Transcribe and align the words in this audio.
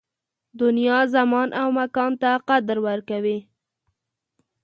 دنیا 0.61 0.99
زمان 1.15 1.47
او 1.61 1.67
مکان 1.77 2.11
ته 2.21 2.31
قدر 2.47 2.77
ورکوي 2.87 3.37